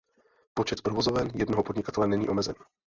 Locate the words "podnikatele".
1.63-2.07